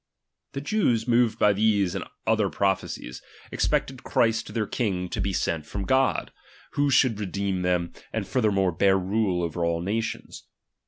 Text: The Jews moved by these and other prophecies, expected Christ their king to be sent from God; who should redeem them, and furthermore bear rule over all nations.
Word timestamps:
The 0.53 0.61
Jews 0.61 1.07
moved 1.07 1.37
by 1.37 1.53
these 1.53 1.93
and 1.93 2.03
other 2.25 2.49
prophecies, 2.49 3.21
expected 3.51 4.01
Christ 4.01 4.51
their 4.55 4.65
king 4.65 5.07
to 5.09 5.21
be 5.21 5.31
sent 5.31 5.67
from 5.67 5.85
God; 5.85 6.33
who 6.71 6.89
should 6.89 7.19
redeem 7.19 7.61
them, 7.61 7.93
and 8.11 8.27
furthermore 8.27 8.71
bear 8.71 8.97
rule 8.97 9.43
over 9.43 9.63
all 9.63 9.79
nations. 9.83 10.45